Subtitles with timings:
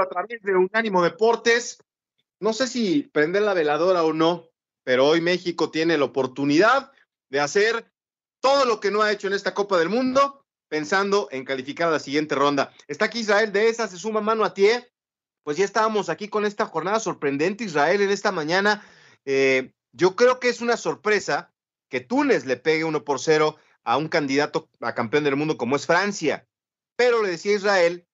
[0.00, 1.78] A través de Unánimo Deportes.
[2.40, 4.48] No sé si prender la veladora o no,
[4.84, 6.90] pero hoy México tiene la oportunidad
[7.28, 7.92] de hacer
[8.40, 11.92] todo lo que no ha hecho en esta Copa del Mundo, pensando en calificar a
[11.92, 12.72] la siguiente ronda.
[12.88, 14.66] Está aquí Israel de esa, se suma mano a ti.
[15.44, 18.84] Pues ya estábamos aquí con esta jornada sorprendente, Israel, en esta mañana.
[19.26, 21.52] Eh, yo creo que es una sorpresa
[21.90, 25.76] que Túnez le pegue uno por cero a un candidato a campeón del mundo como
[25.76, 26.48] es Francia.
[26.96, 28.06] Pero le decía Israel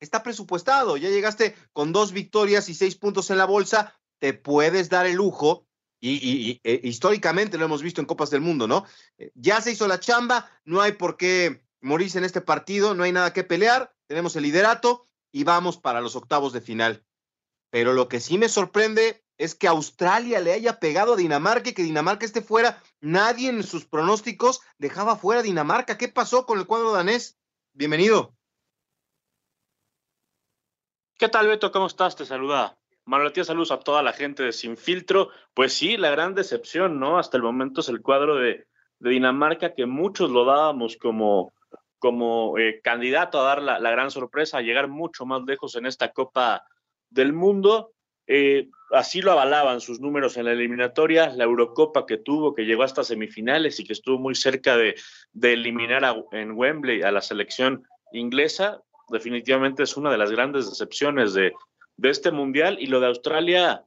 [0.00, 0.96] está presupuestado.
[0.96, 5.16] Ya llegaste con dos victorias y seis puntos en la bolsa, te puedes dar el
[5.16, 5.66] lujo.
[6.00, 8.84] Y, e, históricamente lo hemos visto en Copas del Mundo, ¿no?
[9.18, 13.02] Eh, ya se hizo la chamba, no hay por qué morirse en este partido, no
[13.02, 17.04] hay nada que pelear, tenemos el liderato y vamos para los octavos de final.
[17.70, 21.72] Pero lo que sí me sorprende es que Australia le haya pegado a Dinamarca y
[21.72, 22.82] que Dinamarca esté fuera.
[23.00, 25.98] Nadie en sus pronósticos dejaba fuera a Dinamarca.
[25.98, 27.38] ¿Qué pasó con el cuadro danés?
[27.72, 28.37] Bienvenido.
[31.18, 31.72] ¿Qué tal, Beto?
[31.72, 32.14] ¿Cómo estás?
[32.14, 32.78] Te saluda
[33.34, 35.30] Tías, saludos a toda la gente de Sin Filtro.
[35.52, 37.18] Pues sí, la gran decepción, ¿no?
[37.18, 38.68] Hasta el momento es el cuadro de,
[39.00, 41.54] Dinamarca que muchos lo dábamos como,
[41.98, 46.12] como eh, candidato a dar la, gran sorpresa, a llegar mucho más lejos en esta
[46.12, 46.62] Copa
[47.10, 47.90] del Mundo.
[48.28, 52.84] Eh, así lo avalaban sus números en la eliminatoria, la Eurocopa que tuvo, que llegó
[52.84, 54.94] hasta semifinales y que estuvo muy cerca de,
[55.42, 61.52] eliminar en Wembley a la selección inglesa, definitivamente es una de las grandes decepciones de,
[62.02, 62.78] este mundial.
[62.80, 63.84] Y lo de Australia,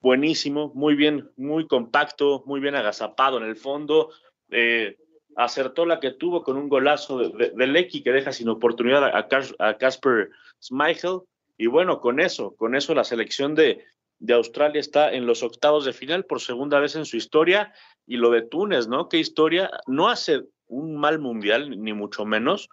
[0.00, 4.10] buenísimo, muy bien, muy compacto, muy bien agazapado en el fondo.
[4.50, 4.96] Eh,
[5.36, 9.76] acertó la que tuvo con un golazo de, de, Lecky que deja sin oportunidad a
[9.78, 10.30] Casper
[10.62, 11.20] Schmeichel.
[11.56, 13.84] Y bueno, con eso, con eso la selección de,
[14.18, 17.72] de Australia está en los octavos de final por segunda vez en su historia.
[18.06, 19.08] Y lo de Túnez, ¿no?
[19.08, 19.70] ¿Qué historia?
[19.86, 22.68] No hace un mal mundial, ni mucho menos,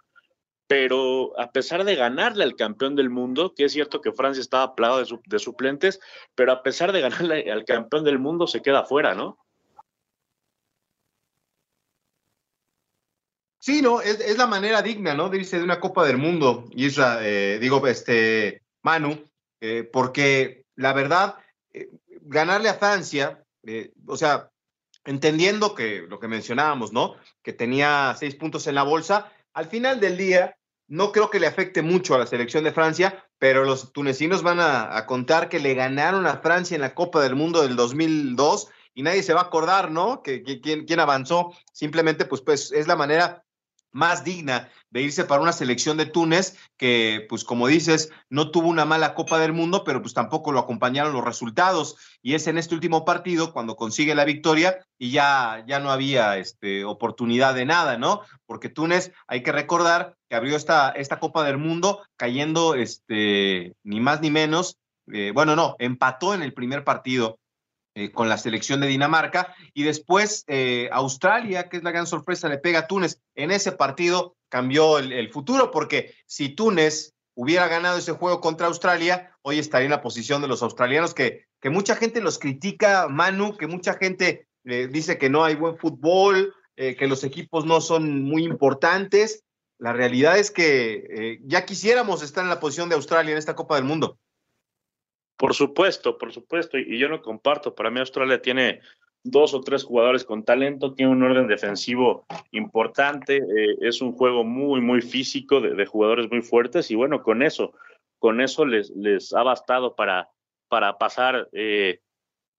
[0.72, 4.74] pero a pesar de ganarle al campeón del mundo, que es cierto que Francia estaba
[4.74, 6.00] plagado de, suplentes,
[6.34, 9.38] pero a pesar de ganarle al campeón del mundo se queda fuera, ¿no?
[13.60, 15.28] Sí, no, es, la manera digna, ¿no?
[15.28, 19.26] De irse de una Copa del Mundo, y eh, digo, este, Manu,
[19.60, 21.36] eh, porque la verdad,
[21.74, 21.90] eh,
[22.22, 23.44] ganarle a Francia,
[24.08, 24.50] o sea,
[25.04, 27.18] entendiendo que lo que mencionábamos, ¿no?
[27.42, 30.56] Que tenía seis puntos en la bolsa, al final del día,
[30.92, 34.60] no creo que le afecte mucho a la selección de Francia, pero los tunecinos van
[34.60, 39.02] a, contar que le ganaron a Francia en la Copa del Mundo del 2002 y
[39.02, 40.22] nadie se va a acordar, ¿no?
[40.22, 41.54] Que, quién, avanzó.
[41.72, 43.46] Simplemente, pues, pues es la manera
[43.94, 48.68] más digna de irse para una selección de Túnez que, pues como dices, no tuvo
[48.68, 51.96] una mala Copa del Mundo, pero pues tampoco lo acompañaron los resultados.
[52.22, 56.38] Y es en este último partido cuando consigue la victoria y ya, ya no había
[56.38, 58.24] este, oportunidad de nada, ¿no?
[58.46, 64.00] Porque Túnez, hay que recordar que abrió esta, esta Copa del Mundo cayendo este, ni
[64.00, 64.78] más ni menos,
[65.12, 67.38] eh, bueno, no, empató en el primer partido
[67.96, 69.54] eh, con la selección de Dinamarca.
[69.74, 73.20] Y después eh, Australia, que es la gran sorpresa, le pega a Túnez.
[73.36, 79.36] En ese partido cambió el, futuro, porque si Túnez hubiera ganado ese juego contra Australia,
[79.42, 83.58] hoy estaría en la posición de los australianos, que, que mucha gente los critica, Manu,
[83.58, 88.46] que mucha gente dice que no hay buen fútbol, que los equipos no son muy
[88.46, 89.44] importantes.
[89.82, 93.76] La realidad es que ya quisiéramos estar en la posición de Australia en esta Copa
[93.76, 94.20] del Mundo.
[95.38, 97.74] Por supuesto, por supuesto, y yo no comparto.
[97.74, 98.80] Para mí Australia tiene
[99.24, 104.44] dos o tres jugadores con talento, tiene un orden defensivo importante, eh, es un juego
[104.44, 107.74] muy, muy físico de, jugadores muy fuertes y bueno, con eso,
[108.20, 110.30] con eso les, les ha bastado para,
[110.68, 112.02] para pasar eh,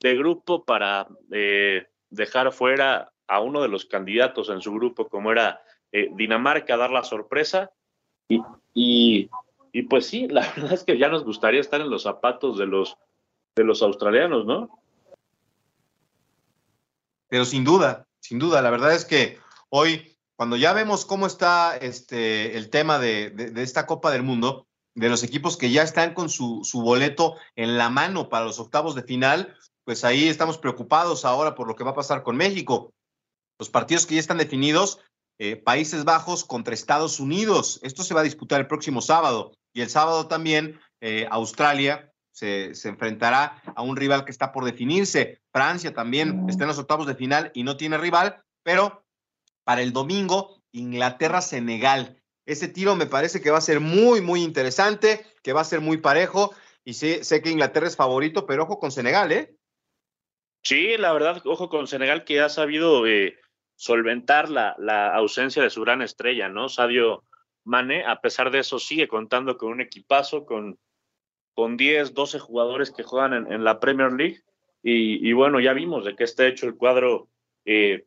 [0.01, 5.33] de grupo, para eh, dejar fuera a uno de los candidatos en su grupo como
[5.33, 7.71] era Dinamarca, dar la sorpresa
[8.75, 9.29] y
[9.73, 12.67] y pues sí, la verdad es que ya nos gustaría estar en los zapatos de
[12.67, 12.97] los,
[13.57, 14.79] de los australianos, ¿no?
[17.29, 19.39] Pero sin duda, sin duda, la verdad es que
[19.71, 25.09] hoy, cuando ya vemos cómo está este, el tema de, esta Copa del Mundo, de
[25.09, 28.95] los equipos que ya están con su, su boleto en la mano para los octavos
[28.95, 32.93] de final, pues ahí estamos preocupados ahora por lo que va a pasar con México.
[33.59, 35.01] Los partidos que ya están definidos,
[35.39, 37.81] eh, Países Bajos contra Estados Unidos.
[37.83, 39.53] Esto se va a disputar el próximo sábado.
[39.73, 45.41] Y el sábado también eh, Australia se, enfrentará a un rival que está por definirse.
[45.53, 49.05] Francia también está en los octavos de final y no tiene rival, pero
[49.65, 52.23] para el domingo, Inglaterra-Senegal.
[52.47, 55.81] Ese tiro me parece que va a ser muy, muy interesante, que va a ser
[55.81, 56.55] muy parejo.
[56.85, 59.55] Y sé, sé que Inglaterra es favorito, pero ojo con Senegal, ¿eh?
[60.65, 63.37] Sí, la verdad, ojo con Senegal que ha sabido eh,
[63.83, 66.69] solventar la, la, ausencia de su gran estrella, ¿no?
[66.69, 67.25] Sadio
[67.65, 70.79] Mane, a pesar de eso, sigue contando con un equipazo, con,
[71.53, 74.43] con 10, 12 jugadores que juegan en, la Premier League.
[74.85, 77.27] Y, y, bueno, ya vimos de qué está hecho el cuadro
[77.65, 78.07] eh,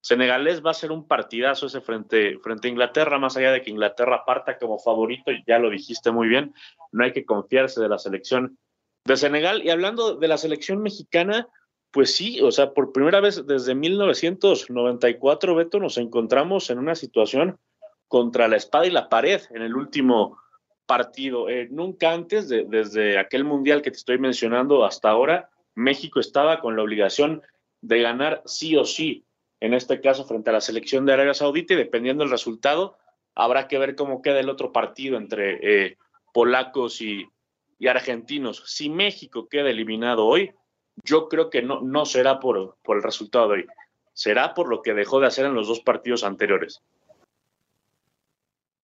[0.00, 0.64] senegalés.
[0.64, 4.24] Va a ser un partidazo ese frente, frente a Inglaterra, más allá de que Inglaterra
[4.24, 6.54] parta como favorito, ya lo dijiste muy bien,
[6.92, 8.56] no hay que confiarse de la selección
[9.04, 9.62] de Senegal.
[9.62, 11.46] Y hablando de la selección mexicana,
[11.90, 17.58] pues sí, o sea, por primera vez desde 1994, Beto, nos encontramos en una situación
[18.08, 20.38] contra la espada y la pared en el último
[20.86, 21.48] partido.
[21.48, 26.60] Eh, nunca antes, de, desde aquel mundial que te estoy mencionando hasta ahora, México estaba
[26.60, 27.42] con la obligación
[27.80, 29.24] de ganar sí o sí,
[29.60, 32.98] en este caso frente a la selección de Arabia Saudita, y dependiendo del resultado,
[33.34, 35.96] habrá que ver cómo queda el otro partido entre eh,
[36.32, 37.28] polacos y,
[37.88, 38.62] argentinos.
[38.66, 40.52] Si México queda eliminado hoy,
[41.04, 43.66] yo creo que no, no será por, por el resultado de hoy,
[44.12, 46.82] será por lo que dejó de hacer en los dos partidos anteriores.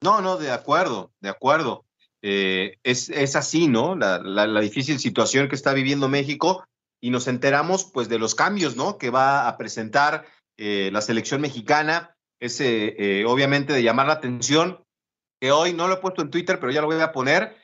[0.03, 1.85] No, no, de acuerdo, de acuerdo.
[2.23, 3.95] Eh, es, es, así, ¿no?
[3.97, 6.65] La, la, difícil situación que está viviendo México
[7.01, 8.99] y nos enteramos pues de los cambios, ¿no?
[8.99, 10.27] Que va a presentar
[10.57, 12.17] eh, la selección mexicana.
[12.41, 14.83] Es eh, obviamente de llamar la atención
[15.41, 17.57] que hoy no lo he puesto en Twitter, pero ya lo voy a poner.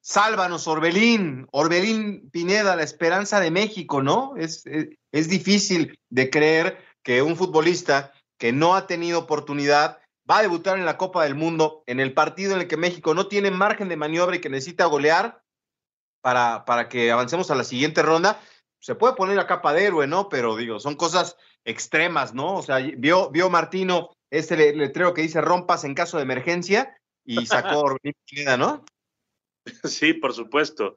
[0.00, 4.34] Sálvanos, Orbelín, Orbelín Pineda, la esperanza de México, ¿no?
[4.36, 4.64] Es,
[5.12, 9.98] es, difícil de creer que un futbolista que no ha tenido oportunidad
[10.28, 13.14] va a debutar en la Copa del Mundo, en el partido en el que México
[13.14, 15.42] no tiene margen de maniobra y que necesita golear
[16.22, 18.40] para, para que avancemos a la siguiente ronda.
[18.80, 20.30] Se puede poner la capa de héroe, ¿no?
[20.30, 22.54] Pero digo, son cosas extremas, ¿no?
[22.56, 27.44] O sea, vio, vio Martino este letrero que dice rompas en caso de emergencia y
[27.44, 28.84] sacó Orbelín Pineda, ¿no?
[29.84, 30.96] Sí, por supuesto.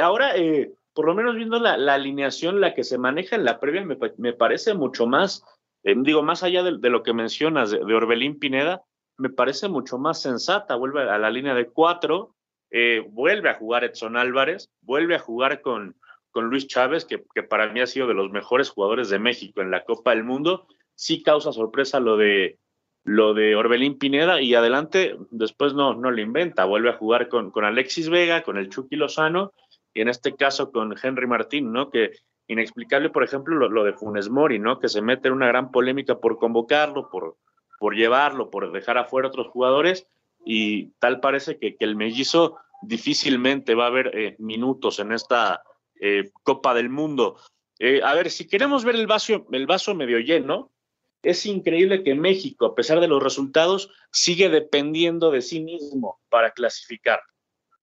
[0.00, 3.84] Ahora, eh, por lo menos viendo la, alineación, la que se maneja en la previa,
[3.84, 5.44] me, parece mucho más
[5.82, 8.82] eh, digo, más allá de, lo que mencionas de, de, Orbelín Pineda,
[9.18, 10.74] me parece mucho más sensata.
[10.74, 12.34] Vuelve a la línea de cuatro,
[12.70, 15.96] eh, vuelve a jugar Edson Álvarez, vuelve a jugar con,
[16.30, 19.60] con Luis Chávez, que, que, para mí ha sido de los mejores jugadores de México
[19.60, 20.66] en la Copa del Mundo.
[20.94, 22.58] Sí causa sorpresa lo de,
[23.06, 26.64] lo de Orbelín Pineda y adelante después no, no lo inventa.
[26.64, 29.52] Vuelve a jugar con, con Alexis Vega, con el Chucky Lozano
[29.94, 31.88] y en este caso con Henry Martín, ¿no?
[31.88, 32.10] Que
[32.48, 34.80] inexplicable, por ejemplo, lo, lo, de Funes Mori, ¿no?
[34.80, 37.36] Que se mete en una gran polémica por convocarlo, por,
[37.78, 40.08] por llevarlo, por dejar afuera otros jugadores,
[40.44, 45.62] y tal parece que, que el mellizo difícilmente va a haber eh, minutos en esta
[46.00, 47.36] eh, Copa del Mundo.
[47.78, 50.72] Eh, a ver, si queremos ver el vaso, el vaso medio lleno,
[51.22, 56.52] es increíble que México, a pesar de los resultados, sigue dependiendo de sí mismo para
[56.52, 57.20] clasificar.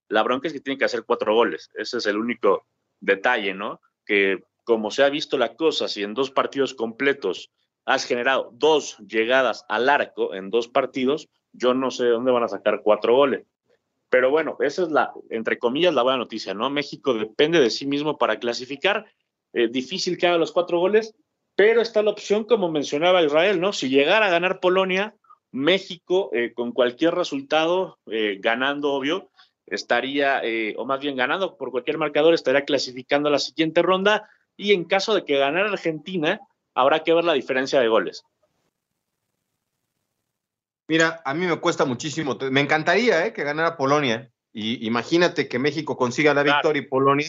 [0.08, 1.70] La bronca es que tiene que hacer cuatro goles.
[1.76, 2.66] Ese es el único
[3.00, 3.82] detalle, ¿no?
[4.06, 7.52] Que como se ha visto la cosa, si en dos partidos completos
[7.86, 12.48] has generado dos llegadas al arco en dos partidos, yo no sé dónde van a
[12.48, 13.46] sacar cuatro goles.
[14.10, 16.70] Pero bueno, esa es la, entre comillas, la buena noticia, ¿no?
[16.70, 19.06] México depende de sí mismo para clasificar.
[19.54, 21.16] Eh, difícil que haga los cuatro goles,
[21.56, 23.74] pero está la opción, como mencionaba Israel, ¿no?
[23.74, 25.16] Si llegara a ganar Polonia,
[25.52, 29.30] México, eh, con cualquier resultado, eh, ganando, obvio,
[29.66, 34.30] estaría, eh, o más bien ganando por cualquier marcador, estaría clasificando a la siguiente ronda
[34.58, 36.40] y en caso de que ganara Argentina,
[36.74, 38.24] habrá que ver la diferencia de goles.
[40.88, 42.38] Mira, a mí me cuesta muchísimo.
[42.52, 44.30] Me encantaría eh, que ganara Polonia.
[44.52, 47.28] Y imagínate que México consiga la victoria y Polonia.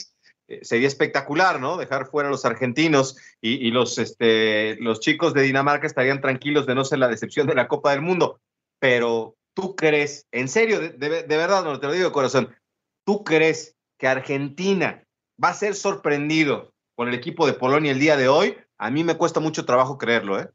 [0.48, 1.76] Eh, sería espectacular, ¿no?
[1.76, 6.74] Dejar fuera a los argentinos y, los, este, los chicos de Dinamarca estarían tranquilos de
[6.74, 8.40] no ser la decepción de la Copa del Mundo.
[8.78, 12.54] Pero tú crees, en serio, de, de, de verdad, no te lo digo de corazón,
[13.06, 15.02] tú crees que Argentina
[15.42, 19.04] va a ser sorprendido con el equipo de Polonia el día de hoy, a mí
[19.04, 20.48] me cuesta mucho trabajo creerlo, ¿eh?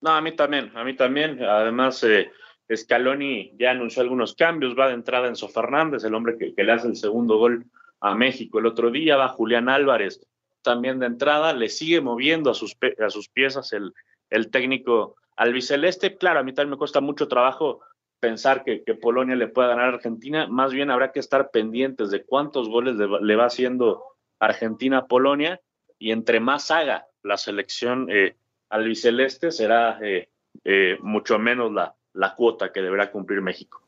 [0.00, 1.42] No, a mí también, a mí también.
[1.42, 2.30] Además, eh,
[2.74, 6.72] Scaloni ya anunció algunos cambios, va de entrada Enzo Fernández, el hombre que, que, le
[6.72, 7.66] hace el segundo gol
[8.00, 10.20] a México el otro día, va Julián Álvarez
[10.62, 13.94] también de entrada, le sigue moviendo a sus, a sus piezas el,
[14.28, 16.16] el técnico albiceleste.
[16.16, 17.80] Claro, a mí también me cuesta mucho trabajo
[18.20, 22.10] pensar que, que, Polonia le pueda ganar a Argentina, más bien habrá que estar pendientes
[22.10, 24.02] de cuántos goles le, va haciendo
[24.40, 25.60] Argentina a Polonia
[25.98, 28.36] y entre más haga la selección eh,
[28.70, 30.28] albiceleste, será eh,
[30.64, 33.82] eh, mucho menos la, la, cuota que deberá cumplir México.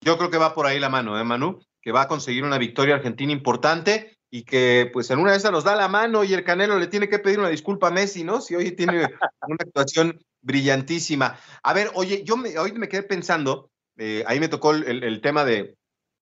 [0.00, 1.60] Yo creo que va por ahí la mano, ¿eh, Manu?
[1.84, 5.52] Que va a conseguir una victoria argentina importante y que pues en una de esas
[5.52, 8.24] nos da la mano y el Canelo le tiene que pedir una disculpa a Messi,
[8.24, 8.40] ¿no?
[8.40, 9.02] Si hoy tiene
[9.46, 11.38] una actuación brillantísima.
[11.62, 15.20] A ver, oye, yo me, hoy me quedé pensando, eh, ahí me tocó el, el,
[15.20, 15.76] tema de,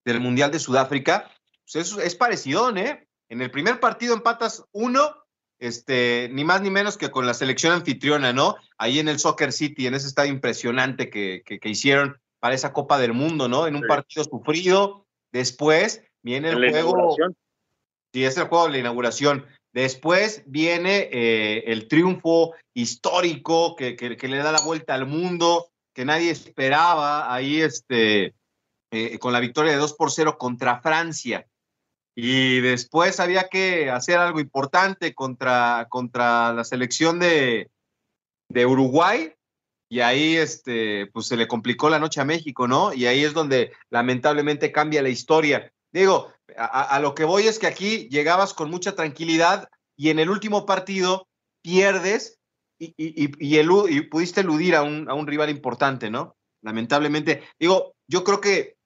[0.05, 1.31] del Mundial de Sudáfrica,
[1.65, 3.07] pues es, es parecido, ¿eh?
[3.31, 5.17] En el primer partido empatas uno,
[5.59, 8.57] este, ni más ni menos que con la selección anfitriona, ¿no?
[8.77, 12.75] Ahí en el Soccer City, en ese estadio impresionante que, que, que hicieron para esa
[12.75, 13.67] Copa del Mundo, ¿no?
[13.67, 13.89] En un sí.
[13.89, 15.02] partido sufrido.
[15.33, 17.17] Después viene el juego.
[18.13, 19.47] Sí, es el juego de la inauguración.
[19.73, 25.71] Después viene eh, el triunfo histórico que, que, que, le da la vuelta al mundo,
[25.95, 28.35] que nadie esperaba ahí este,
[28.91, 31.47] eh, con la victoria de 2 por 0 contra Francia.
[32.15, 37.71] Y después había que hacer algo importante contra, contra la selección de,
[38.51, 39.33] de Uruguay.
[39.93, 42.95] Y ahí este, pues se le complicó la noche a México, ¿no?
[42.95, 45.71] Y ahí es donde lamentablemente cambia la historia.
[45.93, 50.31] Digo, a, lo que voy es que aquí llegabas con mucha tranquilidad y en el
[50.31, 51.29] último partido
[51.61, 52.39] pierdes
[52.79, 56.37] y, y, y pudiste eludir a un, a un, rival importante, ¿no?
[56.63, 57.43] Lamentablemente.
[57.61, 58.77] Digo, yo creo que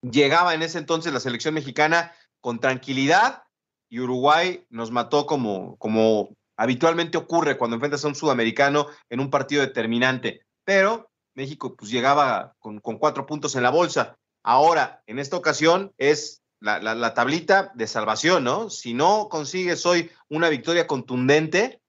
[0.00, 3.42] llegaba en ese entonces la selección mexicana con tranquilidad
[3.90, 9.28] y Uruguay nos mató como, como habitualmente ocurre cuando enfrentas a un sudamericano en un
[9.28, 10.45] partido determinante.
[10.66, 14.18] Pero México pues llegaba con, con cuatro puntos en la bolsa.
[14.42, 18.68] Ahora, en esta ocasión es la, la, la, tablita de salvación, ¿no?
[18.68, 21.80] Si no consigues hoy una victoria contundente,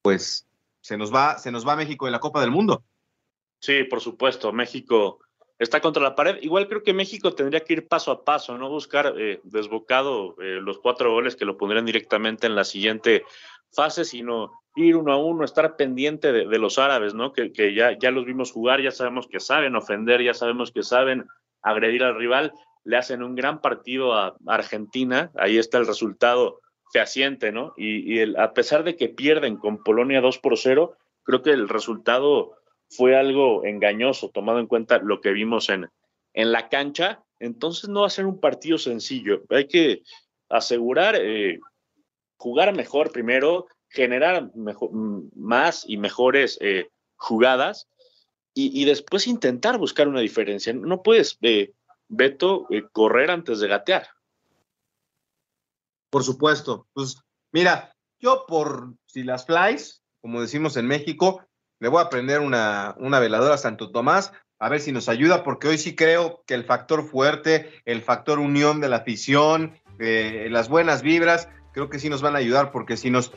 [0.00, 0.48] pues
[0.80, 2.82] se nos va, se nos va México en la Copa del Mundo.
[3.60, 4.50] Sí, por supuesto.
[4.50, 5.18] México
[5.58, 6.38] está contra la pared.
[6.40, 10.60] Igual creo que México tendría que ir paso a paso, no buscar eh, desbocado eh,
[10.62, 13.24] los cuatro goles que lo pondrían directamente en la siguiente
[13.76, 17.32] fase, sino ir uno a uno, estar pendiente de, los árabes, ¿no?
[17.32, 21.26] Que, ya, ya los vimos jugar, ya sabemos que saben ofender, ya sabemos que saben
[21.62, 22.52] agredir al rival
[22.86, 26.60] le hacen un gran partido a Argentina, ahí está el resultado
[26.92, 27.74] fehaciente, ¿no?
[27.76, 32.52] Y, a pesar de que pierden con Polonia 2 por 0, creo que el resultado
[32.88, 35.88] fue algo engañoso, tomado en cuenta lo que vimos en,
[36.32, 37.24] en la cancha.
[37.40, 39.42] Entonces no va a ser un partido sencillo.
[39.50, 40.02] Hay que
[40.48, 41.58] asegurar, eh,
[42.36, 44.50] jugar mejor primero, generar
[45.34, 47.88] más y mejores eh, jugadas
[48.54, 50.72] y, y, después intentar buscar una diferencia.
[50.72, 51.72] No puedes eh,
[52.08, 54.08] Beto, eh, correr antes de gatear.
[56.10, 56.86] Por supuesto.
[56.92, 57.20] Pues
[57.52, 61.44] mira, yo por si las flies, como decimos en México,
[61.80, 65.44] le voy a prender una, una veladora a Santo Tomás, a ver si nos ayuda,
[65.44, 70.48] porque hoy sí creo que el factor fuerte, el factor unión de la afición, eh,
[70.50, 73.32] las buenas vibras, creo que sí nos van a ayudar, porque si nos,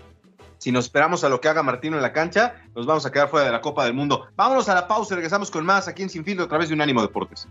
[0.59, 3.27] si nos esperamos a lo que haga Martino en la cancha, nos vamos a quedar
[3.27, 4.27] fuera de la Copa del Mundo.
[4.37, 7.01] Vámonos a la pausa y regresamos con más aquí en Sin a través de Unánimo
[7.01, 7.49] Deportes.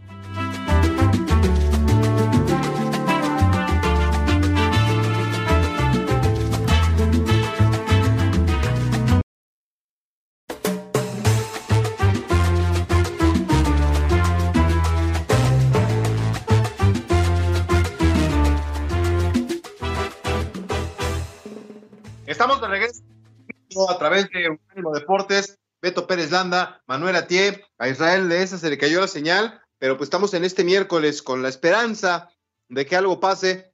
[25.08, 29.58] Deportes, Beto Pérez Landa, Manuel Atié, a Israel de esa se le cayó la señal,
[29.78, 32.28] pero pues estamos en este miércoles con la esperanza
[32.68, 33.72] de que algo pase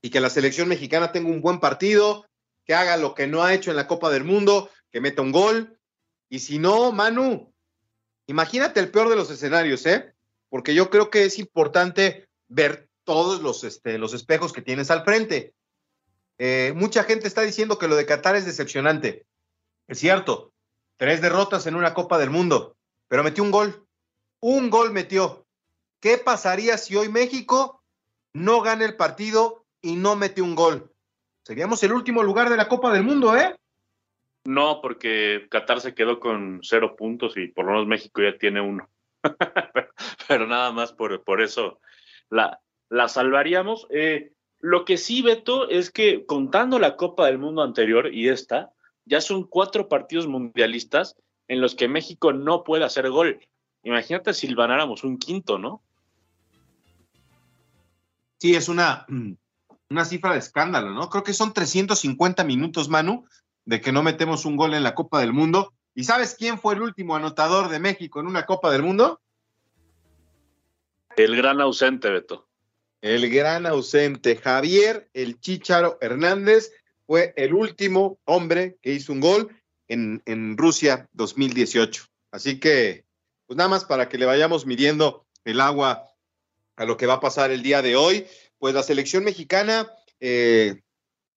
[0.00, 2.24] y que la selección mexicana tenga un buen partido,
[2.64, 5.30] que haga lo que no ha hecho en la Copa del Mundo, que meta un
[5.30, 5.78] gol.
[6.30, 7.52] Y si no, Manu,
[8.26, 10.14] imagínate el peor de los escenarios, ¿eh?
[10.48, 15.04] Porque yo creo que es importante ver todos los, este, los espejos que tienes al
[15.04, 15.52] frente.
[16.38, 19.26] Eh, mucha gente está diciendo que lo de Qatar es decepcionante.
[19.86, 20.51] Es cierto,
[21.02, 22.76] tres derrotas en una Copa del Mundo,
[23.08, 23.88] pero metió un gol.
[24.38, 25.44] Un gol metió.
[25.98, 27.82] ¿Qué pasaría si hoy México
[28.32, 30.92] no gana el partido y no mete un gol?
[31.42, 33.56] Seríamos el último lugar de la Copa del Mundo, ¿eh?
[34.44, 38.60] No, porque Qatar se quedó con cero puntos y por lo menos México ya tiene
[38.60, 38.88] uno.
[40.28, 41.80] pero nada más por, eso
[42.30, 43.88] la, la salvaríamos.
[43.90, 48.70] Eh, lo que sí, Beto, es que contando la Copa del Mundo anterior y esta,
[49.04, 51.16] ya son cuatro partidos mundialistas
[51.48, 53.40] en los que México no puede hacer gol.
[53.82, 55.82] Imagínate si ganáramos un quinto, ¿no?
[58.38, 59.06] Sí, es una,
[59.90, 61.08] una cifra de escándalo, ¿no?
[61.08, 63.26] Creo que son 350 minutos, Manu,
[63.64, 65.72] de que no metemos un gol en la Copa del Mundo.
[65.94, 69.20] ¿Y sabes quién fue el último anotador de México en una Copa del Mundo?
[71.16, 72.48] El gran ausente, Beto.
[73.02, 76.72] El gran ausente, Javier El Chicharo Hernández,
[77.06, 79.56] fue el último hombre que hizo un gol
[79.88, 82.04] en, en Rusia 2018.
[82.30, 83.04] Así que,
[83.46, 86.08] pues nada más para que le vayamos midiendo el agua
[86.76, 88.26] a lo que va a pasar el día de hoy.
[88.58, 89.90] Pues la selección mexicana
[90.20, 90.80] eh,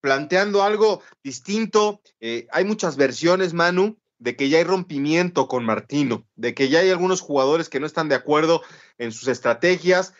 [0.01, 2.01] planteando algo distinto.
[2.19, 6.79] Eh, hay muchas versiones, Manu, de que ya hay rompimiento con Martino, de que ya
[6.79, 8.62] hay algunos jugadores que no están de acuerdo
[8.98, 10.13] en sus estrategias.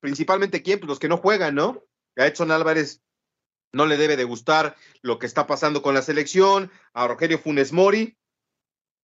[0.00, 0.80] Principalmente, ¿quién?
[0.80, 1.84] Pues los que no juegan, ¿no?
[2.16, 3.00] Edson Álvarez
[3.72, 7.72] no le debe de gustar lo que está pasando con la selección, a Rogelio Funes
[7.72, 8.16] Mori.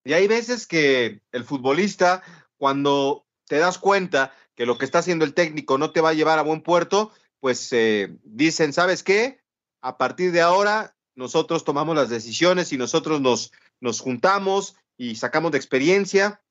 [0.05, 2.23] Y hay veces que el futbolista,
[2.57, 6.15] cuando te das cuenta que lo que está haciendo el técnico no te va a
[6.15, 9.41] llevar a buen puerto, pues eh, dicen, ¿sabes qué?
[9.81, 15.53] A partir de ahora nosotros tomamos las decisiones y nosotros nos, nos juntamos y sacamos
[15.53, 16.43] de experiencia.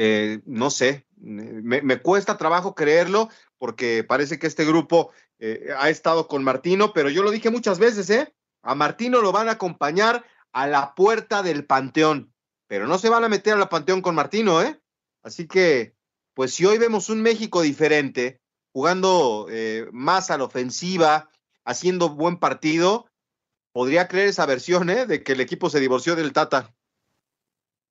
[0.00, 6.28] Eh, no sé, me, cuesta trabajo creerlo porque parece que este grupo eh, ha estado
[6.28, 8.32] con Martino, pero yo lo dije muchas veces, ¿eh?
[8.62, 12.32] A Martino lo van a acompañar a la puerta del Panteón,
[12.68, 14.80] pero no se van a meter a la Panteón con Martino, ¿eh?
[15.24, 15.96] Así que
[16.34, 18.40] pues si hoy vemos un México diferente,
[18.72, 21.28] jugando eh, más a la ofensiva,
[21.64, 23.10] haciendo buen partido,
[23.72, 25.06] podría creer esa versión ¿eh?
[25.06, 26.72] de que el equipo se divorció del Tata.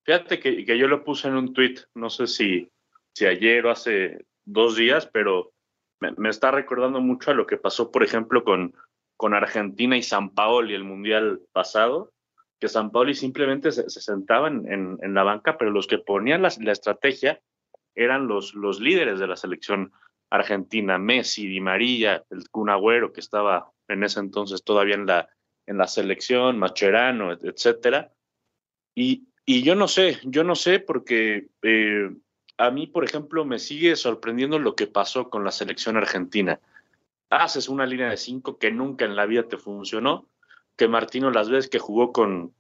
[0.07, 2.71] Fíjate que, que yo lo puse en un tweet, no sé si,
[3.13, 5.51] si ayer o hace dos días, pero
[5.99, 8.73] me, me, está recordando mucho a lo que pasó, por ejemplo, con,
[9.17, 12.13] con Argentina y San Paolo y el Mundial pasado,
[12.57, 15.97] que San Paolo simplemente se, se sentaba en, en, en, la banca, pero los que
[15.97, 17.41] ponían la, la estrategia
[17.93, 19.91] eran los, los líderes de la selección
[20.29, 25.27] argentina, Messi, Di María, el Kun Agüero, que estaba en ese entonces todavía en la,
[25.65, 28.13] en la selección, Macherano, etcétera.
[28.95, 32.11] Y, y yo no sé, yo no sé porque eh,
[32.57, 36.59] a mí, por ejemplo, me sigue sorprendiendo lo que pasó con la selección argentina.
[37.29, 40.27] Haces una línea de cinco que nunca en la vida te funcionó,
[40.75, 42.53] que Martino las veces que jugó con,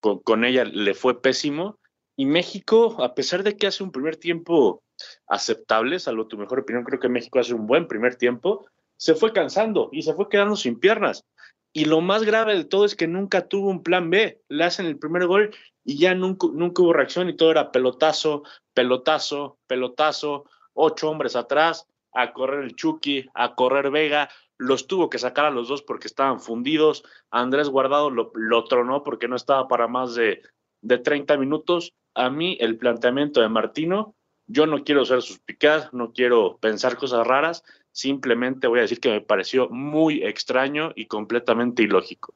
[0.00, 1.78] con, con ella le fue pésimo,
[2.16, 4.82] y México, a pesar de que hace un primer tiempo
[5.26, 8.66] aceptable, salvo tu mejor opinión, creo que México hace un buen primer tiempo,
[8.96, 11.26] se fue cansando y se fue quedando sin piernas.
[11.74, 14.40] Y lo más grave de todo es que nunca tuvo un plan B.
[14.48, 15.54] Le hacen el primer gol
[15.84, 18.42] y ya nunca, nunca hubo reacción y todo era pelotazo,
[18.72, 24.28] pelotazo, pelotazo, ocho hombres atrás, a correr el Chucky, a correr Vega.
[24.56, 27.04] Los tuvo que sacar a los dos porque estaban fundidos.
[27.30, 30.42] Andrés Guardado lo, lo tronó porque no estaba para más de,
[30.80, 34.14] de 30 minutos a mí el planteamiento de Martino,
[34.46, 39.10] yo no quiero ser suspicaz, no quiero pensar cosas raras, simplemente voy a decir que
[39.10, 42.34] me pareció muy extraño y completamente ilógico.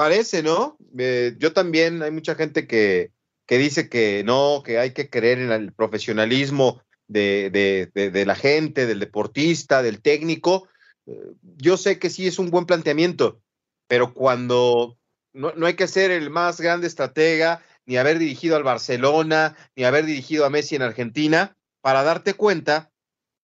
[0.00, 0.78] Parece, ¿no?
[0.98, 3.12] Eh, yo también, hay mucha gente que,
[3.46, 8.24] que, dice que no, que hay que creer en el profesionalismo de, de, de, de
[8.24, 10.66] la gente, del deportista, del técnico.
[11.04, 11.20] Eh,
[11.58, 13.42] yo sé que sí es un buen planteamiento,
[13.88, 14.96] pero cuando
[15.34, 19.84] no, no hay que ser el más grande estratega, ni haber dirigido al Barcelona, ni
[19.84, 22.90] haber dirigido a Messi en Argentina, para darte cuenta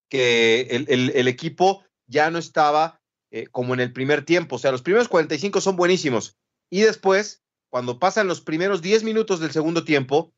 [0.09, 4.55] que el, el, equipo ya no estaba eh, como en el primer tiempo.
[4.55, 6.35] O sea, los primeros 45 son buenísimos.
[6.69, 10.33] Y después, cuando pasan los primeros 10 minutos del segundo tiempo,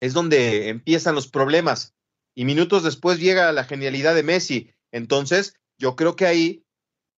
[0.00, 1.94] es donde empiezan los problemas.
[2.34, 4.70] Y minutos después llega la genialidad de Messi.
[4.92, 6.64] Entonces, yo creo que ahí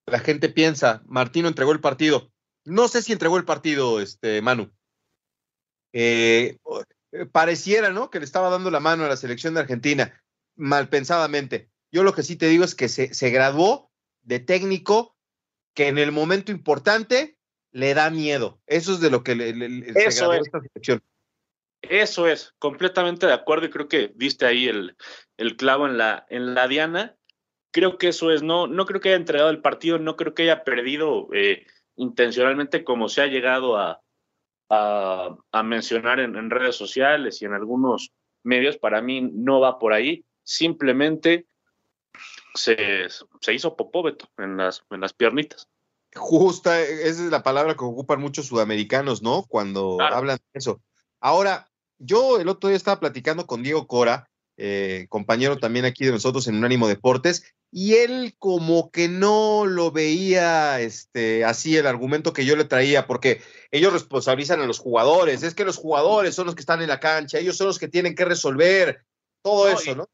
[0.07, 2.33] la gente piensa, Martino entregó el partido.
[2.65, 4.71] No sé si entregó el partido, este, Manu.
[5.93, 6.59] Eh,
[7.33, 8.11] pareciera, ¿no?
[8.11, 10.23] Que le estaba dando la mano a la selección de Argentina,
[10.57, 11.71] mal pensadamente.
[11.91, 13.91] Yo lo que sí te digo es que se graduó
[14.23, 15.17] de técnico
[15.75, 17.38] que en el momento importante
[17.73, 18.61] le da miedo.
[18.67, 20.47] Eso es de lo que le, le Eso es.
[20.47, 21.03] esta selección.
[21.83, 24.97] Eso es, completamente de acuerdo y creo que diste ahí el,
[25.37, 27.17] el clavo en la, en la diana.
[27.71, 30.43] Creo que eso es, no, no creo que haya entregado el partido, no creo que
[30.43, 34.03] haya perdido eh, intencionalmente como se ha llegado a,
[34.71, 39.79] a, a mencionar en, en, redes sociales y en algunos medios, para mí no va
[39.79, 40.25] por ahí.
[40.43, 41.47] Simplemente
[42.55, 43.07] se,
[43.41, 45.69] se hizo popóbeto en las, en las piernitas.
[46.15, 49.45] Justa, esa es la palabra que ocupan muchos sudamericanos, ¿no?
[49.49, 50.17] Cuando claro.
[50.17, 50.81] hablan de eso.
[51.21, 51.69] Ahora,
[51.99, 56.47] yo el otro día estaba platicando con Diego Cora, eh, compañero también aquí de nosotros
[56.49, 62.47] en Unánimo Deportes, y él como que no lo veía este, así el argumento que
[62.47, 66.55] yo le traía, porque ellos responsabilizan a los jugadores, es que los jugadores son los
[66.55, 69.05] que están en la cancha, ellos son los que tienen que resolver
[69.43, 70.09] todo no, eso, y, ¿no?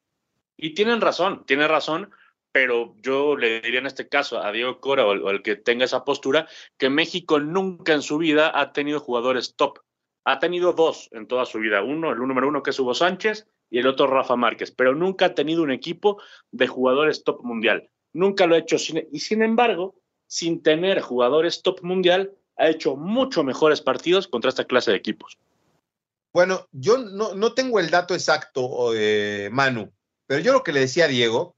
[0.57, 2.11] Y tienen razón, tiene razón,
[2.55, 5.87] pero yo le diría en este caso a Diego Cora o o al que tenga
[5.87, 6.47] esa postura,
[6.79, 9.81] que México nunca en su vida ha tenido jugadores top.
[10.25, 11.83] Ha tenido dos en toda su vida.
[11.83, 15.27] Uno, el número uno que es Hugo Sánchez, y el otro Rafa Márquez, pero nunca
[15.27, 17.91] ha tenido un equipo de jugadores top mundial.
[18.13, 18.79] Nunca lo ha hecho.
[18.79, 19.97] Sin, y sin embargo,
[20.29, 25.39] sin tener jugadores top mundial, ha hecho mucho mejores partidos contra esta clase de equipos.
[26.33, 29.93] Bueno, yo no, no tengo el dato exacto, eh, Manu,
[30.29, 31.57] pero yo lo que le decía a Diego,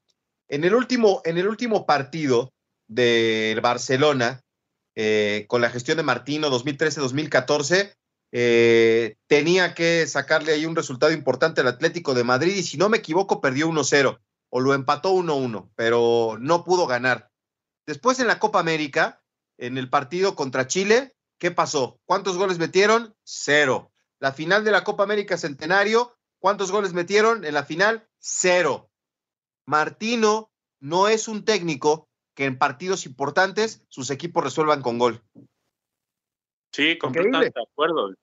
[0.48, 2.52] en el último, en el último partido
[2.86, 4.42] del Barcelona,
[4.94, 7.94] eh, con la gestión de Martino 2013-2014,
[8.32, 12.88] eh, tenía que sacarle ahí un resultado importante al Atlético de Madrid y si no
[12.88, 14.18] me equivoco perdió 1-0
[14.50, 17.30] o lo empató 1-1, pero no pudo ganar.
[17.86, 19.22] Después en la Copa América,
[19.58, 22.00] en el partido contra Chile, ¿qué pasó?
[22.04, 23.14] ¿Cuántos goles metieron?
[23.22, 23.92] Cero.
[24.18, 27.44] La final de la Copa América Centenario, ¿cuántos goles metieron?
[27.44, 28.90] En la final, cero.
[29.66, 30.50] Martino
[30.80, 35.22] no es un técnico que en partidos importantes sus equipos resuelvan con gol.
[36.72, 38.14] Sí, completamente de acuerdo.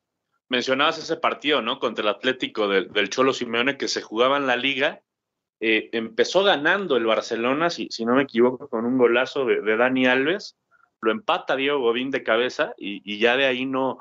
[0.48, 1.80] Mencionabas ese partido, ¿no?
[1.80, 5.02] Contra el Atlético del, Cholo Simeone que se jugaba en la liga.
[5.60, 10.06] Eh, empezó ganando el Barcelona, si, si, no me equivoco, con un golazo de, Dani
[10.06, 10.56] Alves.
[11.02, 13.98] Lo empata Diego Godín de cabeza y, ya de ahí no,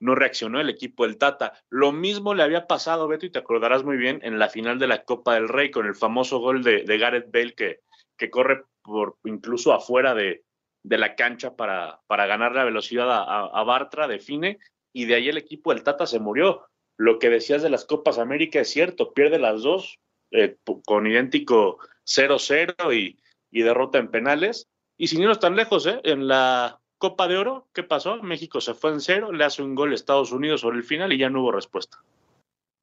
[0.00, 1.54] no reaccionó el equipo del Tata.
[1.70, 4.86] Lo mismo le había pasado, Beto, y te acordarás muy bien, en la final de
[4.86, 7.80] la Copa del Rey con el famoso gol de, de Gareth Bale que,
[8.16, 10.44] que corre por incluso afuera de,
[10.84, 14.58] la cancha para, para, ganar la velocidad a, Bartra, define,
[14.92, 16.66] y de ahí el equipo del Tata se murió.
[16.96, 19.98] Lo que decías de las Copas América es cierto, pierde las dos
[20.30, 23.18] eh, con idéntico 0-0 y,
[23.50, 24.68] y, derrota en penales.
[24.96, 26.00] Y sin irnos tan lejos, ¿eh?
[26.04, 28.22] en la Copa de Oro, ¿qué pasó?
[28.22, 31.12] México se fue en cero, le hace un gol a Estados Unidos sobre el final
[31.12, 32.02] y ya no hubo respuesta.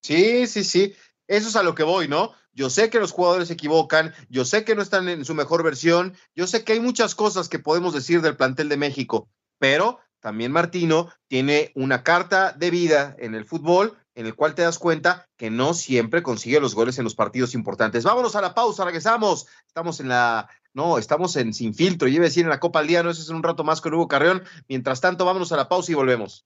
[0.02, 0.96] Sí, sí, sí.
[1.28, 2.34] Eso es a lo que voy, ¿no?
[2.54, 5.64] Yo sé que los jugadores se equivocan, yo sé que no están en su mejor
[5.64, 10.00] versión, yo sé que hay muchas cosas que podemos decir del plantel de México, pero
[10.20, 14.78] también Martino tiene una carta de vida en el fútbol en el cual te das
[14.78, 18.04] cuenta que no siempre consigue los goles en los partidos importantes.
[18.04, 19.48] Vámonos a la pausa, regresamos.
[19.66, 22.80] Estamos en la, no, estamos en Sin Filtro, yo iba a decir en la Copa
[22.80, 24.44] al Día, no, eso es un rato más con Hugo Carreón.
[24.68, 26.46] Mientras tanto, vámonos a la pausa y volvemos.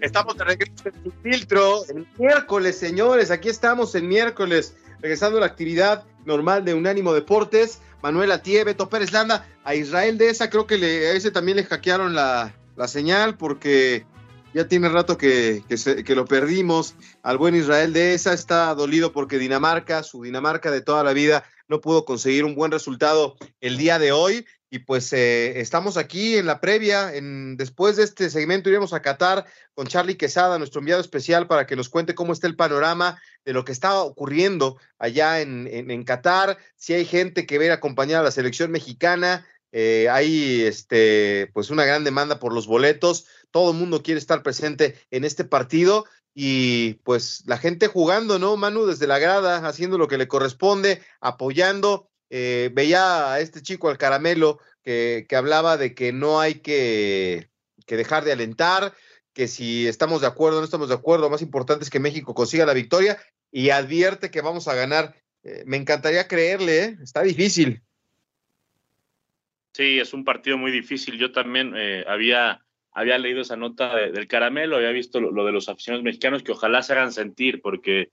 [0.00, 1.84] Estamos de regreso en filtro.
[1.88, 7.80] El miércoles, señores, aquí estamos el miércoles, regresando a la actividad normal de Unánimo Deportes.
[8.02, 11.64] Manuel Atié, Beto Pérez Landa, a Israel de esa creo que a ese también le
[11.64, 12.54] hackearon la,
[12.86, 14.04] señal porque
[14.54, 16.94] ya tiene rato que, que, lo perdimos.
[17.22, 21.44] Al buen Israel de esa está dolido porque Dinamarca, su Dinamarca de toda la vida,
[21.66, 24.46] no pudo conseguir un buen resultado el día de hoy.
[24.70, 27.14] Y pues eh, estamos aquí en la previa.
[27.14, 31.66] En, después de este segmento iremos a Qatar con Charlie Quesada, nuestro enviado especial, para
[31.66, 36.04] que nos cuente cómo está el panorama de lo que está ocurriendo allá en, en,
[36.04, 36.58] Qatar.
[36.76, 41.84] Si hay gente que ve acompañar a la selección mexicana, eh, hay este, pues una
[41.84, 43.26] gran demanda por los boletos.
[43.54, 48.56] Todo el mundo quiere estar presente en este partido y pues la gente jugando, ¿no,
[48.56, 48.84] Manu?
[48.84, 53.96] Desde la grada, haciendo lo que le corresponde, apoyando eh, veía a este chico, al
[53.96, 57.48] caramelo, que, hablaba de que no hay que,
[57.86, 58.92] dejar de alentar,
[59.32, 62.00] que si estamos de acuerdo o no estamos de acuerdo, lo más importante es que
[62.00, 63.18] México consiga la victoria
[63.52, 65.14] y advierte que vamos a ganar.
[65.44, 66.96] Eh, me encantaría creerle, ¿eh?
[67.00, 67.84] está difícil.
[69.74, 71.16] Sí, es un partido muy difícil.
[71.18, 71.72] Yo también
[72.08, 72.63] había,
[72.94, 76.82] había leído esa nota del caramelo, había visto lo, de los aficionados mexicanos que ojalá
[76.82, 78.10] se hagan sentir, porque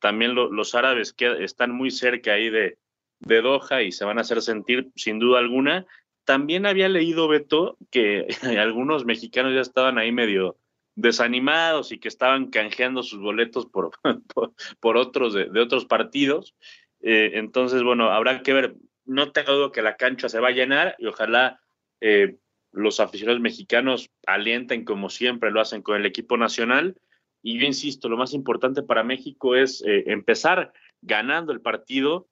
[0.00, 2.76] también los árabes que están muy cerca ahí de,
[3.20, 5.86] de Doha y se van a hacer sentir sin duda alguna.
[6.24, 8.26] También había leído, Beto, que
[8.58, 10.58] algunos mexicanos ya estaban ahí medio
[10.96, 13.90] desanimados y que estaban canjeando sus boletos por,
[14.80, 16.54] por, otros de, otros partidos.
[17.00, 18.74] Eh, entonces, bueno, habrá que ver.
[19.06, 21.60] No tengo duda que la cancha se va a llenar y ojalá
[22.00, 22.36] eh,
[22.74, 26.96] los aficionados mexicanos alienten como siempre lo hacen con el equipo nacional.
[27.42, 32.26] Y yo insisto, lo más importante para México es eh, empezar ganando el partido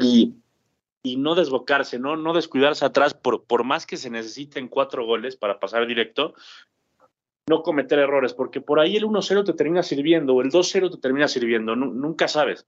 [0.00, 0.34] y,
[1.02, 2.16] y no desbocarse, ¿no?
[2.16, 6.34] no descuidarse atrás, por, por más que se necesiten cuatro goles para pasar directo,
[7.48, 10.98] no cometer errores, porque por ahí el 1-0 te termina sirviendo o el 2-0 te
[10.98, 12.66] termina sirviendo, nunca sabes.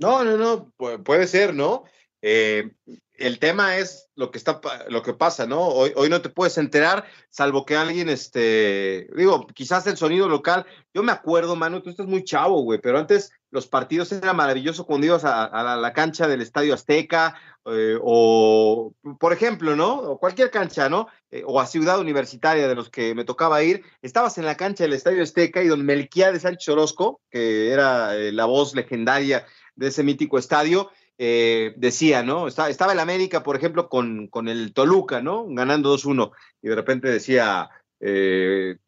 [0.00, 0.72] No, no, no,
[1.04, 1.84] puede ser, ¿no?
[2.20, 2.72] Eh,
[3.16, 5.60] el tema es lo que está, lo que pasa, ¿no?
[5.60, 10.66] Hoy, hoy no te puedes enterar, salvo que alguien, este, digo, quizás el sonido local.
[10.92, 14.84] Yo me acuerdo, mano, tú estás muy chavo, güey, pero antes los partidos eran maravillosos
[14.84, 19.94] cuando ibas a, la, cancha del Estadio Azteca eh, o, por ejemplo, ¿no?
[19.94, 21.06] O cualquier cancha, ¿no?
[21.30, 23.84] Eh, o a Ciudad Universitaria de los que me tocaba ir.
[24.02, 28.32] Estabas en la cancha del Estadio Azteca y don de Sánchez Orozco, que era eh,
[28.32, 29.46] la voz legendaria
[29.76, 32.48] de ese mítico estadio, decía, ¿no?
[32.48, 35.46] Estaba, el América, por ejemplo, con, con el Toluca, ¿no?
[35.48, 37.70] Ganando 2-1 y de repente decía,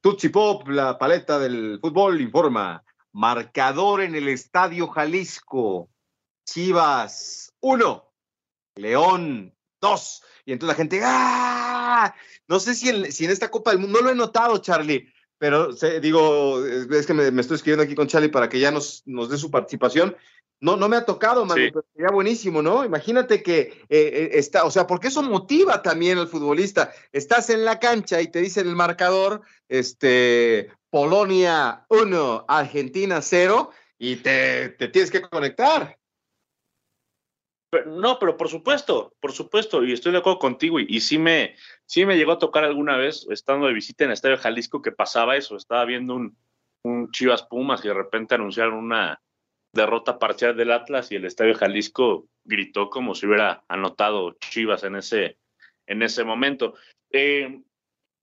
[0.01, 5.89] Tutsi Pop, la paleta del fútbol, informa Marcador en el Estadio Jalisco.
[6.45, 8.13] Chivas, uno.
[8.77, 10.23] León, dos.
[10.45, 12.15] Y entonces la gente, ¡ah!
[12.47, 15.11] No sé si en, si en esta Copa del Mundo, no lo he notado, Charlie,
[15.39, 19.29] pero digo, es que me, estoy escribiendo aquí con Charlie para que ya nos, nos
[19.31, 20.15] dé su participación.
[20.59, 22.85] No, no me ha tocado, Manu, pero sería buenísimo, ¿no?
[22.85, 26.93] Imagínate que eh, eh, está, o sea, porque eso motiva también al futbolista.
[27.13, 34.17] Estás en la cancha y te dicen el marcador, este, Polonia 1, Argentina 0, y
[34.17, 35.99] te, tienes que conectar.
[37.87, 42.07] no, pero por supuesto, por supuesto, y estoy de acuerdo contigo, y, sí, me, sí
[42.07, 45.37] me llegó a tocar alguna vez, estando de visita en el Estadio Jalisco, que pasaba
[45.37, 46.35] eso, estaba viendo un,
[46.83, 49.21] un Chivas Pumas y de repente anunciaron una
[49.77, 54.97] derrota parcial del Atlas y el Estadio Jalisco gritó como si hubiera anotado Chivas en
[54.97, 55.39] ese,
[55.87, 56.75] en ese momento.
[57.13, 57.61] Eh,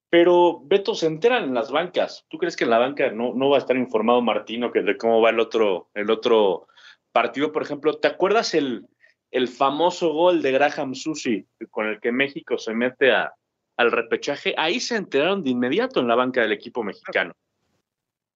[0.09, 2.25] pero Beto se enteran en las bancas.
[2.29, 4.97] ¿Tú crees que en la banca no, no va a estar informado Martino que de
[4.97, 6.67] cómo va el otro, el otro
[7.11, 7.51] partido?
[7.51, 8.85] Por ejemplo, ¿te acuerdas el,
[9.31, 13.33] el famoso gol de Graham Susi con el que México se mete a,
[13.77, 14.53] al repechaje?
[14.55, 17.33] Ahí se enteraron de inmediato en la banca del equipo mexicano.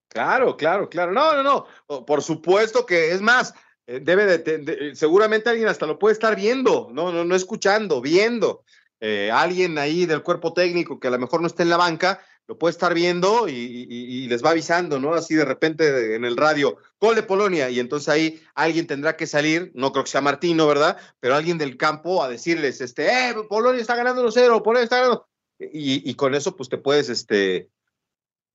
[0.09, 1.11] Claro, claro, claro.
[1.11, 2.05] No, no, no.
[2.05, 3.53] Por supuesto que es más.
[3.87, 8.63] Eh, debe de, seguramente alguien hasta lo puede estar viendo, no, no, no escuchando, viendo.
[8.99, 12.19] Eh, alguien ahí del cuerpo técnico que a lo mejor no está en la banca,
[12.47, 15.13] lo puede estar viendo y, les va avisando, ¿no?
[15.13, 19.27] Así de repente en el radio, gol de Polonia, y entonces ahí alguien tendrá que
[19.27, 20.97] salir, no creo que sea Martino, ¿verdad?
[21.19, 25.27] Pero alguien del campo a decirles, este, eh, Polonia está ganando 1-0, Polonia está ganando.
[25.59, 27.69] Y, con eso, pues te puedes, este,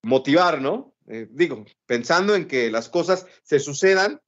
[0.02, 0.91] motivar, ¿no?
[1.12, 4.22] Eh, digo, pensando en que las cosas se sucedan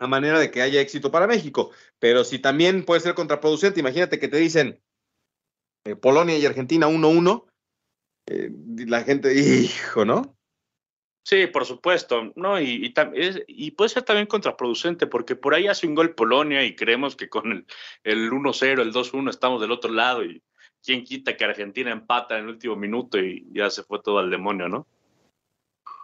[0.00, 1.70] a manera de que haya éxito para México.
[2.00, 4.82] Pero si también puede ser contraproducente, imagínate que te dicen,
[5.84, 7.46] eh, Polonia y Argentina 1-1,
[8.26, 8.50] eh,
[8.88, 10.36] la gente, hijo, ¿no?
[11.22, 12.60] Sí, por supuesto, ¿no?
[12.60, 12.92] Y,
[13.46, 17.28] y, puede ser también contraproducente, porque por ahí hace un gol Polonia y creemos que
[17.28, 17.66] con el,
[18.02, 20.42] el 1-0, el 2-1 estamos del otro lado y
[20.82, 24.30] quién quita que Argentina empata en el último minuto y ya se fue todo al
[24.30, 24.88] demonio, ¿no?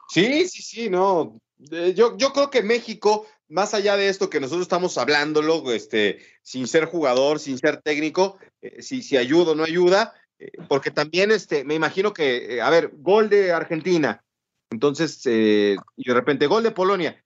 [0.08, 1.40] Sí, sí, sí, no.
[1.70, 6.20] Eh, yo, yo creo que México, más allá de esto que nosotros estamos hablándolo, este,
[6.42, 10.90] sin ser jugador, sin ser técnico, eh, si, si ayuda o no ayuda, eh, porque
[10.90, 14.22] también este, me imagino que, a ver, gol de Argentina,
[14.70, 17.24] entonces, y de repente gol de Polonia,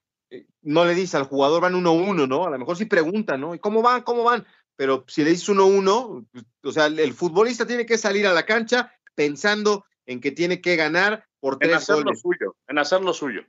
[0.63, 2.47] no le dice al jugador van 1-1, ¿no?
[2.47, 3.55] A lo mejor sí pregunta, ¿no?
[3.55, 4.03] ¿Y cómo van?
[4.03, 4.47] ¿Cómo van?
[4.77, 8.45] Pero si le dices 1-1, pues, o sea, el futbolista tiene que salir a la
[8.45, 13.01] cancha pensando en que tiene que ganar por tres en hacer Lo suyo, en hacer
[13.01, 13.43] lo suyo.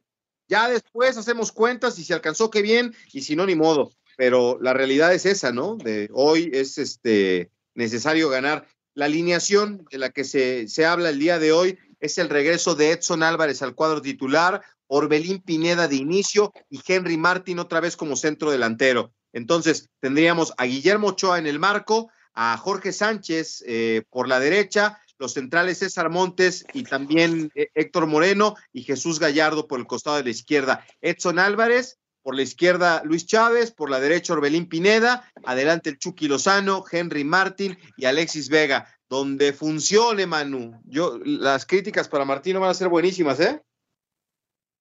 [0.48, 3.92] Ya después hacemos cuentas y si alcanzó, qué bien, y si no, ni modo.
[4.18, 5.78] Pero la realidad es esa, ¿no?
[5.78, 8.68] De hoy es este necesario ganar.
[8.94, 12.76] La alineación de la que se, se habla el día de hoy es el regreso
[12.76, 17.96] de Edson Álvarez al cuadro titular, Orbelín Pineda de inicio y Henry Martín otra vez
[17.96, 19.14] como centro delantero.
[19.32, 25.00] Entonces, tendríamos a Guillermo Ochoa en el marco, a Jorge Sánchez eh, por la derecha,
[25.22, 30.18] los centrales César Montes y también eh, Héctor Moreno y Jesús Gallardo por el costado
[30.18, 30.84] de la izquierda.
[31.00, 36.28] Edson Álvarez, por la izquierda Luis Chávez, por la derecha Orbelín Pineda, adelante el Chucky
[36.28, 38.88] Lozano, Henry Martín y Alexis Vega.
[39.08, 40.82] Donde funcione, Manu.
[40.86, 43.62] Yo, las críticas para Martín van a ser buenísimas, ¿eh?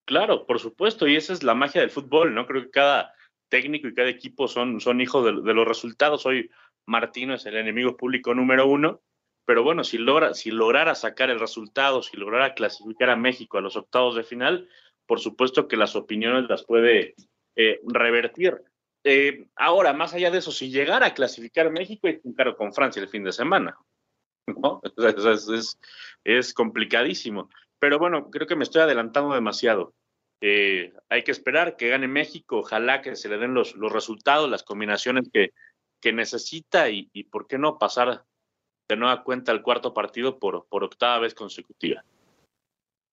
[0.07, 2.46] Claro, por supuesto, y esa es la magia del fútbol, ¿no?
[2.46, 3.12] Creo que cada
[3.48, 6.24] técnico y cada equipo son, son hijos de, de los resultados.
[6.26, 6.48] Hoy
[6.87, 9.03] Martino es el enemigo público número uno
[9.50, 13.60] pero bueno, si, logra, si lograra sacar el resultado, si lograra clasificar a México a
[13.60, 14.68] los octavos de final,
[15.06, 17.16] por supuesto que las opiniones las puede
[17.56, 18.62] eh, revertir.
[19.02, 23.02] Eh, ahora, más allá de eso, si llegara a clasificar México, hay que con Francia
[23.02, 23.76] el fin de semana.
[26.24, 27.50] es, complicadísimo.
[27.80, 29.94] Pero bueno, creo que me estoy adelantando demasiado.
[30.40, 34.48] Eh, hay que esperar que gane México, ojalá que se le den los, los resultados,
[34.48, 35.50] las combinaciones que,
[36.00, 38.22] que necesita y, y, por qué no pasar
[38.94, 42.05] de nueva cuenta el cuarto partido por, por octava vez consecutiva.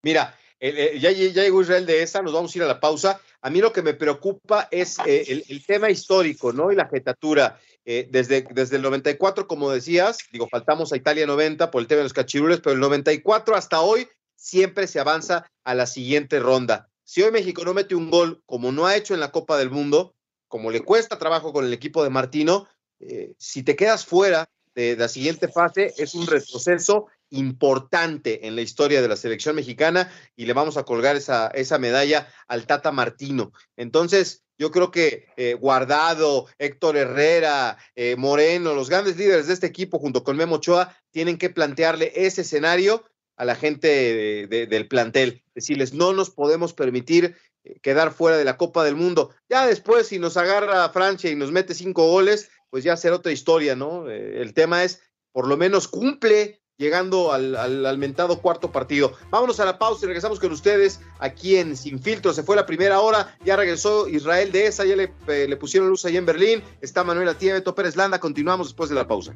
[0.04, 3.22] Mira, ya, ya, llegó Israel de esa, nos vamos a ir a la pausa.
[3.42, 6.72] A mí lo que me preocupa es eh, el, tema histórico, ¿no?
[6.72, 7.60] Y la jetatura.
[7.90, 12.00] Eh, desde, desde el 94, como decías, digo, faltamos a Italia 90 por el tema
[12.00, 16.90] de los cachirules, pero el 94 hasta hoy siempre se avanza a la siguiente ronda.
[17.06, 19.70] si hoy México no mete un gol como no ha hecho en la Copa del
[19.70, 20.16] Mundo,
[20.50, 22.68] como le cuesta trabajo con el equipo de Martino,
[23.00, 24.50] eh, si te quedas fuera
[24.82, 30.12] de la siguiente fase, es un retroceso importante en la historia de la selección mexicana
[30.36, 33.52] y le vamos a colgar esa, esa medalla al Tata Martino.
[33.76, 39.68] Entonces, yo creo que eh, Guardado, Héctor Herrera, eh, Moreno, los grandes líderes de este
[39.68, 43.04] equipo junto con Memo Ochoa tienen que plantearle ese escenario
[43.36, 45.44] a la gente del plantel.
[45.54, 49.34] Decirles, no nos podemos permitir eh, quedar fuera de la Copa del Mundo.
[49.50, 53.32] Ya después, si nos agarra Francia y nos mete cinco goles, pues ya será otra
[53.32, 54.10] historia, ¿no?
[54.10, 55.01] el tema es,
[55.32, 59.13] por lo menos cumple llegando al, al, mentado cuarto partido.
[59.32, 62.34] Vámonos a la pausa y regresamos con ustedes aquí en Sin Filtro.
[62.34, 65.89] Se fue la primera hora, ya regresó Israel de esa, ya le, eh, le pusieron
[65.89, 66.63] luz ahí en Berlín.
[66.82, 68.19] Está Manuel Atía, Beto Pérez Landa.
[68.19, 69.34] Continuamos después de la pausa.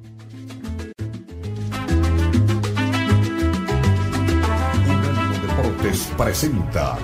[5.41, 6.97] Deportes presenta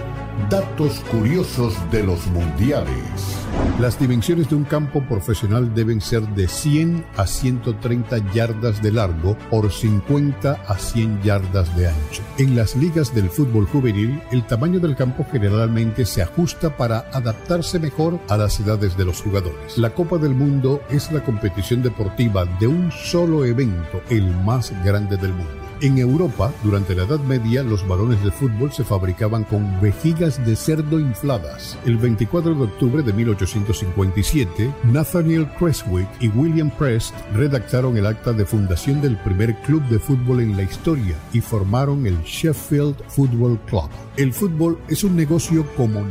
[0.50, 3.47] Datos curiosos de los mundiales.
[3.80, 9.38] Las dimensiones de un campo profesional deben ser de 100 a 130 yardas de largo
[9.52, 12.24] por 50 a 100 yardas de ancho.
[12.40, 17.78] En las ligas del fútbol juvenil, el tamaño del campo generalmente se ajusta para adaptarse
[17.78, 19.78] mejor a las edades de los jugadores.
[19.78, 25.18] La Copa del Mundo es la competición deportiva de un solo evento, el más grande
[25.18, 25.68] del mundo.
[25.80, 30.56] En Europa, durante la Edad Media, los balones de fútbol se fabricaban con vejigas de
[30.56, 31.78] cerdo infladas.
[31.86, 33.14] El 24 de octubre de
[33.56, 40.00] 1857, Nathaniel Creswick y William Prest redactaron el acta de fundación del primer club de
[40.00, 43.90] fútbol en la historia y formaron el Sheffield Football Club.
[44.18, 46.06] El fútbol es un negocio como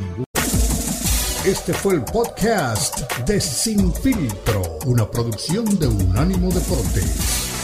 [1.46, 7.56] este fue el podcast de Sin Filtro, una producción de Unánimo Deportes.